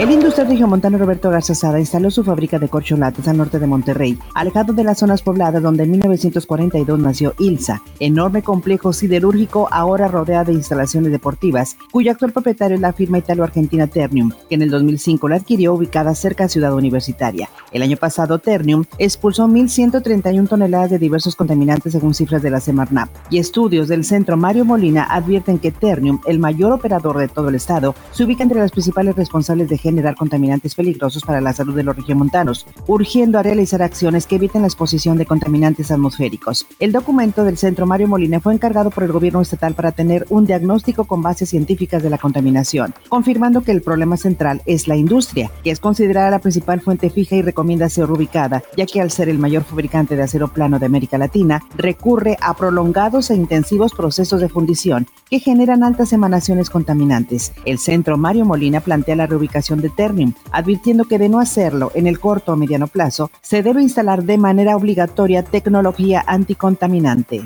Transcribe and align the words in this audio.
El 0.00 0.10
industrial 0.10 0.66
montano 0.66 0.96
Roberto 0.96 1.28
Garza 1.28 1.54
Sada 1.54 1.78
instaló 1.78 2.10
su 2.10 2.24
fábrica 2.24 2.58
de 2.58 2.70
corcholatas 2.70 3.28
al 3.28 3.36
norte 3.36 3.58
de 3.58 3.66
Monterrey, 3.66 4.18
alejado 4.34 4.72
de 4.72 4.82
las 4.82 4.96
zonas 4.96 5.20
pobladas 5.20 5.62
donde 5.62 5.82
en 5.82 5.90
1942 5.90 6.98
nació 6.98 7.34
Ilsa, 7.38 7.82
enorme 7.98 8.42
complejo 8.42 8.94
siderúrgico 8.94 9.68
ahora 9.70 10.08
rodeado 10.08 10.46
de 10.46 10.54
instalaciones 10.54 11.12
deportivas, 11.12 11.76
cuyo 11.92 12.12
actual 12.12 12.32
propietario 12.32 12.76
es 12.76 12.80
la 12.80 12.94
firma 12.94 13.18
italo-argentina 13.18 13.88
Ternium, 13.88 14.32
que 14.48 14.54
en 14.54 14.62
el 14.62 14.70
2005 14.70 15.28
la 15.28 15.36
adquirió 15.36 15.74
ubicada 15.74 16.14
cerca 16.14 16.44
de 16.44 16.48
Ciudad 16.48 16.72
Universitaria. 16.72 17.50
El 17.70 17.82
año 17.82 17.98
pasado 17.98 18.38
Ternium 18.38 18.86
expulsó 18.96 19.46
1.131 19.48 20.48
toneladas 20.48 20.88
de 20.88 20.98
diversos 20.98 21.36
contaminantes 21.36 21.92
según 21.92 22.14
cifras 22.14 22.40
de 22.40 22.48
la 22.48 22.60
Semarnap, 22.60 23.10
y 23.28 23.36
estudios 23.36 23.88
del 23.88 24.04
centro 24.04 24.38
Mario 24.38 24.64
Molina 24.64 25.08
advierten 25.10 25.58
que 25.58 25.72
Ternium, 25.72 26.20
el 26.24 26.38
mayor 26.38 26.72
operador 26.72 27.18
de 27.18 27.28
todo 27.28 27.50
el 27.50 27.56
estado, 27.56 27.94
se 28.12 28.24
ubica 28.24 28.42
entre 28.42 28.60
las 28.60 28.72
principales 28.72 29.14
responsables 29.14 29.68
de 29.68 29.76
generar 29.90 30.14
contaminantes 30.14 30.74
peligrosos 30.74 31.24
para 31.24 31.40
la 31.40 31.52
salud 31.52 31.74
de 31.74 31.82
los 31.82 31.96
regiomontanos, 31.96 32.66
urgiendo 32.86 33.38
a 33.38 33.42
realizar 33.42 33.82
acciones 33.82 34.26
que 34.26 34.36
eviten 34.36 34.62
la 34.62 34.68
exposición 34.68 35.18
de 35.18 35.26
contaminantes 35.26 35.90
atmosféricos. 35.90 36.66
El 36.78 36.92
documento 36.92 37.44
del 37.44 37.58
Centro 37.58 37.86
Mario 37.86 38.08
Molina 38.08 38.40
fue 38.40 38.54
encargado 38.54 38.90
por 38.90 39.04
el 39.04 39.12
gobierno 39.12 39.40
estatal 39.40 39.74
para 39.74 39.92
tener 39.92 40.26
un 40.30 40.46
diagnóstico 40.46 41.04
con 41.04 41.22
bases 41.22 41.50
científicas 41.50 42.02
de 42.02 42.10
la 42.10 42.18
contaminación, 42.18 42.94
confirmando 43.08 43.62
que 43.62 43.72
el 43.72 43.82
problema 43.82 44.16
central 44.16 44.62
es 44.66 44.86
la 44.86 44.96
industria, 44.96 45.50
que 45.64 45.70
es 45.70 45.80
considerada 45.80 46.30
la 46.30 46.38
principal 46.38 46.80
fuente 46.80 47.10
fija 47.10 47.36
y 47.36 47.42
recomienda 47.42 47.88
ser 47.88 48.10
ubicada, 48.10 48.62
ya 48.76 48.86
que 48.86 49.00
al 49.00 49.10
ser 49.10 49.28
el 49.28 49.38
mayor 49.38 49.64
fabricante 49.64 50.16
de 50.16 50.22
acero 50.22 50.48
plano 50.48 50.78
de 50.78 50.86
América 50.86 51.18
Latina, 51.18 51.60
recurre 51.76 52.36
a 52.40 52.54
prolongados 52.54 53.30
e 53.30 53.34
intensivos 53.34 53.92
procesos 53.92 54.40
de 54.40 54.48
fundición 54.48 55.06
que 55.28 55.40
generan 55.40 55.82
altas 55.82 56.12
emanaciones 56.12 56.70
contaminantes. 56.70 57.52
El 57.64 57.78
Centro 57.78 58.16
Mario 58.16 58.44
Molina 58.44 58.80
plantea 58.80 59.16
la 59.16 59.26
reubicación 59.26 59.79
de 59.80 59.90
Ternium, 59.90 60.34
advirtiendo 60.50 61.04
que 61.04 61.18
de 61.18 61.28
no 61.28 61.40
hacerlo 61.40 61.90
en 61.94 62.06
el 62.06 62.20
corto 62.20 62.52
o 62.52 62.56
mediano 62.56 62.86
plazo, 62.86 63.30
se 63.42 63.62
debe 63.62 63.82
instalar 63.82 64.24
de 64.24 64.38
manera 64.38 64.76
obligatoria 64.76 65.42
tecnología 65.42 66.24
anticontaminante. 66.26 67.42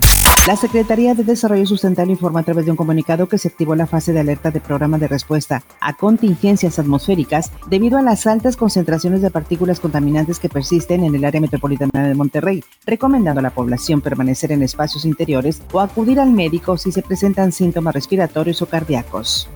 La 0.47 0.55
Secretaría 0.55 1.15
de 1.15 1.23
Desarrollo 1.23 1.65
Sustentable 1.65 2.11
informa 2.11 2.41
a 2.41 2.43
través 2.43 2.65
de 2.65 2.71
un 2.71 2.77
comunicado 2.77 3.27
que 3.27 3.39
se 3.39 3.47
activó 3.47 3.73
la 3.73 3.87
fase 3.87 4.13
de 4.13 4.19
alerta 4.19 4.51
de 4.51 4.61
programa 4.61 4.99
de 4.99 5.07
respuesta 5.07 5.63
a 5.81 5.93
contingencias 5.93 6.77
atmosféricas 6.77 7.51
debido 7.67 7.97
a 7.97 8.03
las 8.03 8.27
altas 8.27 8.55
concentraciones 8.55 9.23
de 9.23 9.31
partículas 9.31 9.79
contaminantes 9.79 10.39
que 10.39 10.49
persisten 10.49 11.03
en 11.03 11.15
el 11.15 11.25
área 11.25 11.41
metropolitana 11.41 12.07
de 12.07 12.13
Monterrey, 12.13 12.63
recomendando 12.85 13.39
a 13.39 13.43
la 13.43 13.55
población 13.55 14.01
permanecer 14.01 14.51
en 14.51 14.61
espacios 14.61 15.03
interiores 15.05 15.63
o 15.71 15.79
acudir 15.79 16.19
al 16.19 16.29
médico 16.29 16.77
si 16.77 16.91
se 16.91 17.01
presentan 17.01 17.51
síntomas 17.51 17.95
respiratorios 17.95 18.61
o 18.61 18.67
cardíacos. 18.67 19.49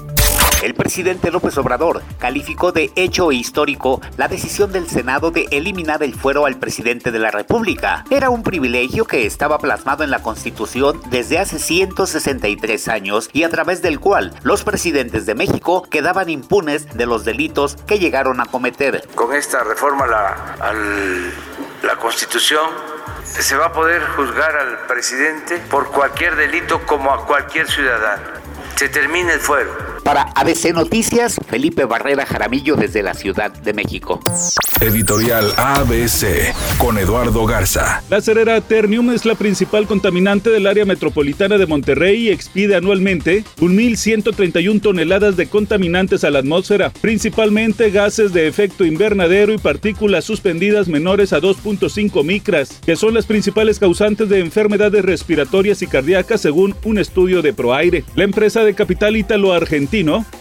El 0.61 0.73
presidente 0.73 1.31
López 1.31 1.57
Obrador 1.57 2.03
calificó 2.17 2.73
de 2.73 2.91
hecho 2.97 3.31
histórico 3.31 4.01
la 4.17 4.27
decisión 4.27 4.73
del 4.73 4.89
Senado 4.89 5.31
de 5.31 5.47
eliminar 5.51 6.03
el 6.03 6.13
fuero 6.13 6.45
al 6.45 6.59
presidente 6.59 7.11
de 7.11 7.19
la 7.19 7.31
República. 7.31 8.03
Era 8.09 8.29
un 8.29 8.43
privilegio 8.43 9.05
que 9.05 9.25
estaba 9.25 9.57
plasmado 9.57 10.03
en 10.03 10.11
la 10.11 10.21
Constitución 10.21 10.99
desde 11.09 11.39
hace 11.39 11.59
163 11.59 12.89
años 12.89 13.29
y 13.31 13.43
a 13.43 13.49
través 13.49 13.81
del 13.81 14.01
cual 14.01 14.33
los 14.43 14.65
presidentes 14.65 15.25
de 15.25 15.33
México 15.33 15.83
quedaban 15.89 16.29
impunes 16.29 16.93
de 16.93 17.05
los 17.05 17.23
delitos 17.23 17.77
que 17.87 17.97
llegaron 17.97 18.41
a 18.41 18.45
cometer. 18.45 19.07
Con 19.15 19.33
esta 19.33 19.63
reforma 19.63 20.03
a 20.59 20.73
la 21.83 21.95
Constitución 21.95 22.67
se 23.23 23.55
va 23.55 23.67
a 23.67 23.71
poder 23.71 24.05
juzgar 24.07 24.57
al 24.57 24.87
presidente 24.87 25.57
por 25.71 25.89
cualquier 25.89 26.35
delito 26.35 26.85
como 26.85 27.13
a 27.13 27.25
cualquier 27.25 27.65
ciudadano. 27.71 28.39
Se 28.75 28.89
termina 28.89 29.33
el 29.33 29.39
fuero 29.39 29.88
para 30.09 30.23
ABC 30.33 30.73
Noticias, 30.73 31.39
Felipe 31.49 31.85
Barrera 31.85 32.25
Jaramillo 32.25 32.75
desde 32.75 33.03
la 33.03 33.13
Ciudad 33.13 33.51
de 33.51 33.73
México. 33.73 34.19
Editorial 34.81 35.51
ABC 35.57 36.55
con 36.77 36.97
Eduardo 36.97 37.45
Garza. 37.45 38.01
La 38.09 38.19
cerera 38.21 38.59
Ternium 38.61 39.11
es 39.11 39.25
la 39.25 39.35
principal 39.35 39.85
contaminante 39.85 40.49
del 40.49 40.65
área 40.65 40.85
metropolitana 40.85 41.57
de 41.57 41.67
Monterrey 41.67 42.27
y 42.27 42.29
expide 42.29 42.75
anualmente 42.75 43.43
1.131 43.59 44.81
toneladas 44.81 45.35
de 45.37 45.47
contaminantes 45.47 46.23
a 46.23 46.31
la 46.31 46.39
atmósfera, 46.39 46.91
principalmente 47.01 47.91
gases 47.91 48.33
de 48.33 48.47
efecto 48.47 48.85
invernadero 48.85 49.53
y 49.53 49.57
partículas 49.57 50.23
suspendidas 50.25 50.87
menores 50.87 51.33
a 51.33 51.41
2.5 51.41 52.23
micras, 52.23 52.79
que 52.83 52.95
son 52.95 53.13
las 53.13 53.25
principales 53.27 53.77
causantes 53.77 54.29
de 54.29 54.39
enfermedades 54.39 55.05
respiratorias 55.05 55.81
y 55.83 55.87
cardíacas 55.87 56.41
según 56.41 56.73
un 56.83 56.97
estudio 56.97 57.41
de 57.41 57.53
Proaire. 57.53 58.05
La 58.15 58.23
empresa 58.23 58.63
de 58.63 58.73
capital 58.73 59.17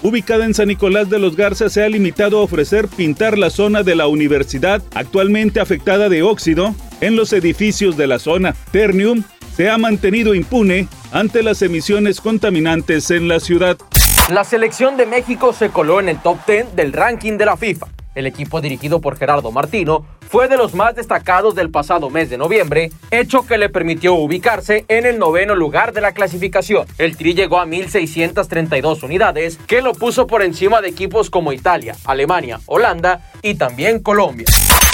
ubicada 0.02 0.44
en 0.44 0.54
San 0.54 0.68
Nicolás 0.68 1.10
de 1.10 1.18
los 1.18 1.36
Garza, 1.36 1.68
se 1.68 1.82
ha 1.82 1.88
limitado 1.88 2.38
a 2.38 2.42
ofrecer 2.42 2.88
pintar 2.88 3.36
la 3.36 3.50
zona 3.50 3.82
de 3.82 3.94
la 3.94 4.06
universidad 4.06 4.82
actualmente 4.94 5.60
afectada 5.60 6.08
de 6.08 6.22
óxido 6.22 6.74
en 7.00 7.16
los 7.16 7.32
edificios 7.32 7.96
de 7.96 8.06
la 8.06 8.18
zona. 8.18 8.54
Ternium 8.70 9.24
se 9.56 9.68
ha 9.70 9.78
mantenido 9.78 10.34
impune 10.34 10.86
ante 11.10 11.42
las 11.42 11.62
emisiones 11.62 12.20
contaminantes 12.20 13.10
en 13.10 13.26
la 13.26 13.40
ciudad. 13.40 13.76
La 14.30 14.44
selección 14.44 14.96
de 14.96 15.06
México 15.06 15.52
se 15.52 15.70
coló 15.70 16.00
en 16.00 16.08
el 16.08 16.18
top 16.18 16.38
10 16.46 16.76
del 16.76 16.92
ranking 16.92 17.38
de 17.38 17.46
la 17.46 17.56
FIFA. 17.56 17.88
El 18.14 18.26
equipo 18.26 18.60
dirigido 18.60 19.00
por 19.00 19.16
Gerardo 19.16 19.50
Martino 19.50 20.04
fue 20.28 20.48
de 20.48 20.56
los 20.56 20.74
más 20.74 20.94
destacados 20.94 21.54
del 21.54 21.70
pasado 21.70 22.10
mes 22.10 22.30
de 22.30 22.38
noviembre, 22.38 22.92
hecho 23.10 23.46
que 23.46 23.58
le 23.58 23.68
permitió 23.68 24.14
ubicarse 24.14 24.84
en 24.88 25.06
el 25.06 25.18
noveno 25.18 25.54
lugar 25.54 25.92
de 25.92 26.00
la 26.00 26.12
clasificación. 26.12 26.86
El 26.98 27.16
Tri 27.16 27.34
llegó 27.34 27.58
a 27.58 27.66
1.632 27.66 29.02
unidades, 29.02 29.58
que 29.66 29.80
lo 29.80 29.92
puso 29.92 30.26
por 30.26 30.42
encima 30.42 30.80
de 30.80 30.88
equipos 30.88 31.30
como 31.30 31.52
Italia, 31.52 31.96
Alemania, 32.04 32.60
Holanda 32.66 33.30
y 33.42 33.54
también 33.54 34.00
Colombia. 34.00 34.46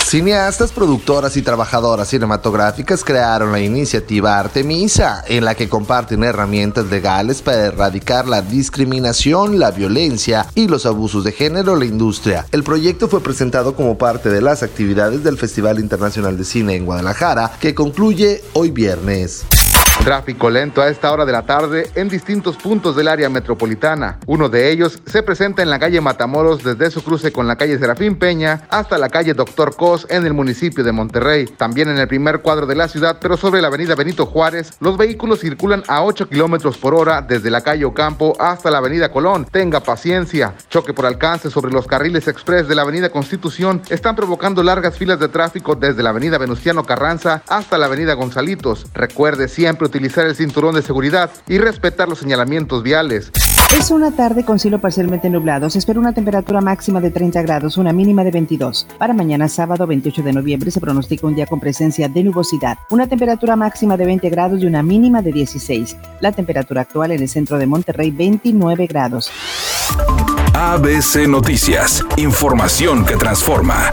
Cineastas, 0.05 0.71
productoras 0.71 1.37
y 1.37 1.43
trabajadoras 1.43 2.07
cinematográficas 2.07 3.03
crearon 3.03 3.51
la 3.51 3.59
iniciativa 3.59 4.39
Artemisa, 4.39 5.25
en 5.27 5.45
la 5.45 5.57
que 5.57 5.69
comparten 5.69 6.23
herramientas 6.23 6.87
legales 6.87 7.43
para 7.43 7.67
erradicar 7.67 8.29
la 8.29 8.41
discriminación, 8.41 9.59
la 9.59 9.73
violencia 9.73 10.47
y 10.55 10.69
los 10.69 10.87
abusos 10.87 11.25
de 11.25 11.33
género 11.33 11.73
en 11.73 11.79
la 11.81 11.85
industria. 11.87 12.47
El 12.53 12.63
proyecto 12.63 13.09
fue 13.09 13.23
presentado 13.23 13.75
como 13.75 13.99
parte 13.99 14.29
de 14.29 14.41
las 14.41 14.63
actividades 14.63 15.24
del 15.25 15.39
Festival 15.39 15.81
Internacional 15.81 16.37
de 16.37 16.45
Cine 16.45 16.77
en 16.77 16.85
Guadalajara, 16.85 17.53
que 17.61 17.75
concluye 17.75 18.45
hoy 18.53 18.71
viernes. 18.71 19.64
Tráfico 20.03 20.51
lento 20.51 20.83
a 20.83 20.89
esta 20.89 21.11
hora 21.11 21.25
de 21.25 21.33
la 21.33 21.47
tarde 21.47 21.91
en 21.95 22.11
distintos 22.11 22.59
puntos 22.59 22.95
del 22.95 23.09
área 23.09 23.31
metropolitana. 23.31 24.19
Uno 24.27 24.51
de 24.51 24.71
ellos 24.71 25.01
se 25.07 25.23
presenta 25.23 25.63
en 25.63 25.71
la 25.71 25.79
calle 25.79 26.03
Matamoros 26.03 26.63
desde 26.63 26.91
su 26.91 27.03
cruce 27.03 27.33
con 27.33 27.47
la 27.47 27.57
calle 27.57 27.79
Serafín 27.79 28.17
Peña 28.17 28.67
hasta 28.69 28.99
la 28.99 29.09
calle 29.09 29.33
Doctor 29.33 29.75
Cos 29.77 30.07
en 30.11 30.27
el 30.27 30.35
municipio 30.35 30.85
de 30.85 30.93
Monterrey. 30.93 31.47
También 31.47 31.89
en 31.89 31.97
el 31.97 32.07
primer 32.07 32.43
cuadro 32.43 32.67
de 32.67 32.75
la 32.75 32.89
ciudad, 32.89 33.17
pero 33.19 33.39
sobre 33.39 33.63
la 33.63 33.69
avenida 33.69 33.95
Benito 33.95 34.27
Juárez, 34.27 34.75
los 34.81 34.99
vehículos 34.99 35.41
circulan 35.41 35.83
a 35.89 36.03
8 36.03 36.29
kilómetros 36.29 36.77
por 36.77 36.95
hora 36.95 37.23
desde 37.23 37.51
la 37.51 37.63
calle 37.63 37.87
Ocampo 37.87 38.35
hasta 38.39 38.71
la 38.71 38.79
avenida 38.79 39.11
Colón. 39.11 39.47
Tenga 39.47 39.81
paciencia. 39.81 40.55
Choque 40.69 40.93
por 40.93 41.07
alcance 41.07 41.51
sobre 41.51 41.73
los 41.73 41.87
carriles 41.87 42.29
express 42.29 42.69
de 42.69 42.75
la 42.75 42.83
avenida 42.83 43.09
Constitución 43.09 43.81
están 43.89 44.17
provocando 44.17 44.63
largas 44.63 44.99
filas 44.99 45.19
de 45.19 45.29
tráfico 45.29 45.77
desde 45.77 46.03
la 46.03 46.11
avenida 46.11 46.37
Venustiano 46.37 46.85
Carranza 46.85 47.43
hasta 47.49 47.79
la 47.79 47.87
avenida 47.87 48.13
Gonzalitos. 48.13 48.87
Recuerde 48.93 49.49
siempre 49.85 49.99
utilizar 49.99 50.27
el 50.27 50.35
cinturón 50.35 50.75
de 50.75 50.83
seguridad 50.83 51.31
y 51.49 51.59
respetar 51.59 52.09
los 52.09 52.19
señalamientos 52.19 52.83
viales. 52.83 53.31
Es 53.79 53.91
una 53.91 54.13
tarde 54.13 54.45
con 54.45 54.59
cielo 54.59 54.79
parcialmente 54.81 55.29
nublado. 55.29 55.69
Se 55.69 55.79
espera 55.79 55.99
una 55.99 56.13
temperatura 56.13 56.61
máxima 56.61 57.01
de 57.01 57.11
30 57.11 57.43
grados, 57.43 57.77
una 57.77 57.93
mínima 57.93 58.23
de 58.23 58.31
22. 58.31 58.87
Para 58.99 59.15
mañana 59.15 59.49
sábado 59.49 59.87
28 59.87 60.23
de 60.23 60.33
noviembre 60.33 60.71
se 60.71 60.81
pronostica 60.81 61.27
un 61.27 61.35
día 61.35 61.47
con 61.47 61.61
presencia 61.61 62.09
de 62.09 62.23
nubosidad. 62.23 62.79
Una 62.91 63.07
temperatura 63.07 63.57
máxima 63.57 63.97
de 63.97 64.07
20 64.07 64.31
grados 64.31 64.63
y 64.63 64.67
una 64.67 64.83
mínima 64.83 65.23
de 65.23 65.33
16. 65.33 65.97
La 66.21 66.33
temperatura 66.33 66.83
actual 66.83 67.13
en 67.13 67.23
el 67.23 67.29
centro 67.29 67.59
de 67.59 67.67
Monterrey 67.67 68.11
29 68.11 68.87
grados. 68.87 69.31
ABC 70.55 71.27
Noticias. 71.27 72.05
Información 72.17 73.05
que 73.05 73.17
transforma. 73.17 73.91